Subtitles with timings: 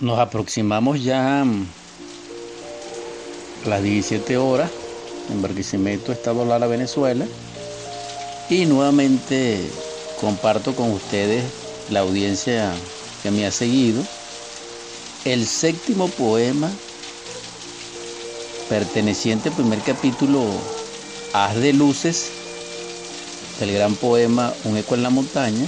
[0.00, 1.46] Nos aproximamos ya a
[3.64, 4.68] las 17 horas
[5.30, 7.24] en Barquisimeto, Estado Lara, Venezuela.
[8.50, 9.70] Y nuevamente
[10.20, 11.44] comparto con ustedes
[11.90, 12.74] la audiencia
[13.22, 14.02] que me ha seguido
[15.24, 16.70] el séptimo poema
[18.68, 20.44] perteneciente al primer capítulo
[21.32, 22.32] Haz de Luces
[23.60, 25.66] del gran poema Un eco en la montaña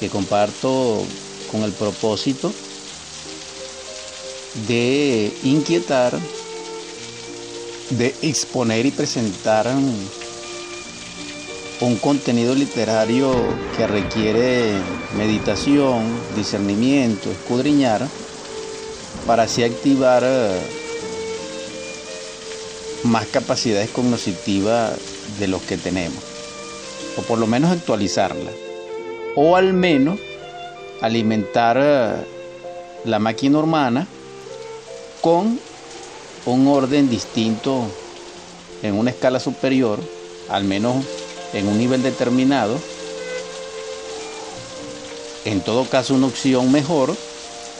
[0.00, 1.04] que comparto
[1.52, 2.52] con el propósito
[4.68, 6.18] de inquietar,
[7.90, 9.66] de exponer y presentar
[11.80, 13.34] un contenido literario
[13.76, 14.72] que requiere
[15.16, 18.08] meditación, discernimiento, escudriñar,
[19.26, 20.60] para así activar eh,
[23.02, 24.92] más capacidades cognitivas
[25.38, 26.22] de los que tenemos,
[27.16, 28.50] o por lo menos actualizarla,
[29.34, 30.18] o al menos
[31.02, 32.14] alimentar eh,
[33.04, 34.06] la máquina humana
[35.20, 35.58] con
[36.44, 37.86] un orden distinto
[38.82, 40.00] en una escala superior,
[40.48, 41.04] al menos
[41.52, 42.78] en un nivel determinado,
[45.44, 47.16] en todo caso una opción mejor,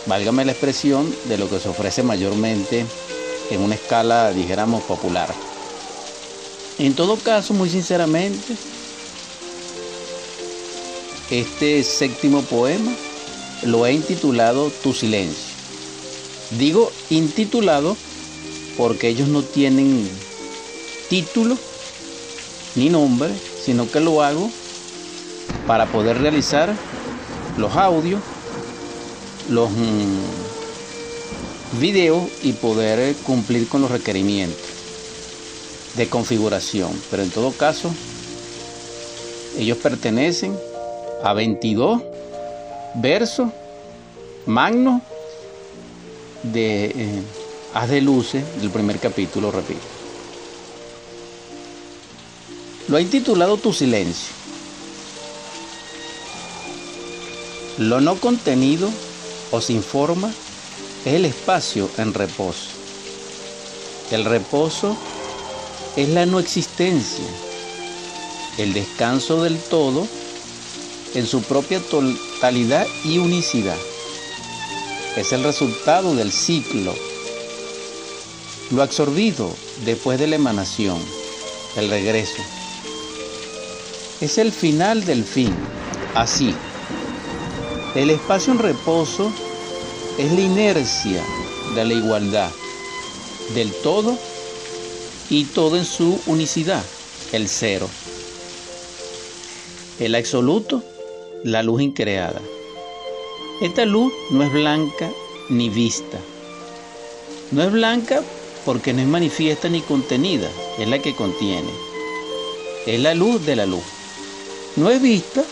[0.06, 2.86] válgame la expresión, de lo que se ofrece mayormente
[3.50, 5.32] en una escala, dijéramos, popular.
[6.78, 8.56] En todo caso, muy sinceramente,
[11.30, 12.92] este séptimo poema
[13.64, 15.55] lo he intitulado Tu silencio.
[16.50, 17.96] Digo intitulado
[18.76, 20.08] porque ellos no tienen
[21.08, 21.56] título
[22.74, 23.32] ni nombre,
[23.64, 24.50] sino que lo hago
[25.66, 26.74] para poder realizar
[27.56, 28.20] los audios,
[29.48, 30.20] los mm,
[31.80, 34.60] videos y poder cumplir con los requerimientos
[35.96, 36.90] de configuración.
[37.10, 37.90] Pero en todo caso,
[39.58, 40.56] ellos pertenecen
[41.24, 42.02] a 22
[42.94, 43.50] versos
[44.44, 45.02] magnos
[46.52, 47.22] de eh,
[47.74, 49.80] Haz de Luces del primer capítulo, repito.
[52.88, 54.34] Lo ha intitulado Tu silencio.
[57.78, 58.88] Lo no contenido
[59.50, 60.32] os informa
[61.04, 62.70] es el espacio en reposo.
[64.10, 64.96] El reposo
[65.96, 67.24] es la no existencia,
[68.56, 70.06] el descanso del todo
[71.14, 73.76] en su propia totalidad y unicidad
[75.16, 76.94] es el resultado del ciclo.
[78.70, 79.50] Lo absorbido
[79.84, 80.98] después de la emanación,
[81.76, 82.42] el regreso.
[84.20, 85.54] Es el final del fin.
[86.14, 86.54] Así,
[87.94, 89.32] el espacio en reposo
[90.18, 91.22] es la inercia
[91.74, 92.50] de la igualdad,
[93.54, 94.18] del todo
[95.30, 96.84] y todo en su unicidad,
[97.32, 97.88] el cero.
[99.98, 100.82] El absoluto,
[101.42, 102.40] la luz increada.
[103.58, 105.10] Esta luz no es blanca
[105.48, 106.18] ni vista.
[107.52, 108.22] No es blanca
[108.66, 111.70] porque no es manifiesta ni contenida, es la que contiene.
[112.86, 113.82] Es la luz de la luz.
[114.76, 115.42] No es vista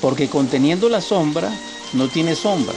[0.00, 1.50] porque conteniendo la sombra
[1.94, 2.76] no tiene sombra.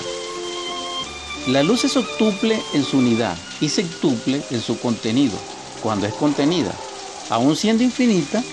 [1.49, 5.37] La luz es octuple en su unidad y sextuple en su contenido,
[5.83, 6.73] cuando es contenida.
[7.29, 8.43] Aún siendo infinita,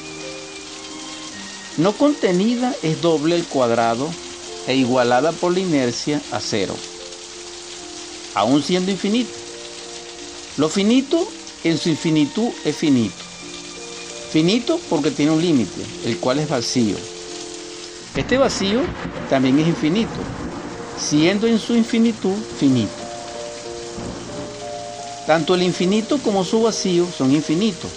[1.79, 4.11] no contenida es doble el cuadrado
[4.69, 6.77] e igualada por la inercia a cero,
[8.35, 9.31] aún siendo infinito.
[10.59, 11.27] Lo finito
[11.65, 13.17] en su infinitud es finito.
[14.31, 16.97] Finito porque tiene un límite, el cual es vacío.
[18.15, 18.83] Este vacío
[19.31, 20.21] también es infinito,
[21.01, 22.93] siendo en su infinitud finito.
[25.27, 27.91] Tanto el infinito como su vacío son infinitos.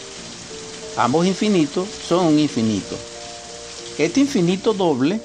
[0.96, 2.96] Ambos infinitos son un infinito.
[3.98, 5.20] Este infinito doble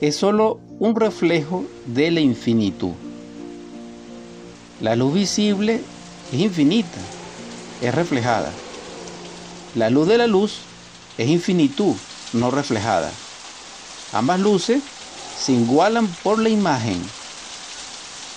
[0.00, 2.92] es solo un reflejo de la infinitud.
[4.80, 5.80] La luz visible
[6.32, 6.98] es infinita,
[7.80, 8.50] es reflejada.
[9.74, 10.58] La luz de la luz
[11.16, 11.94] es infinitud,
[12.32, 13.10] no reflejada.
[14.12, 14.82] Ambas luces
[15.38, 17.00] se igualan por la imagen.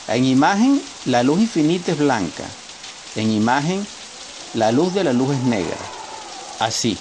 [0.08, 2.46] En imagen la luz infinita es blanca.
[3.16, 3.86] En imagen
[4.54, 5.78] la luz de la luz es negra.
[6.60, 6.98] Así.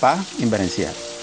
[0.00, 1.15] Paz inverencial.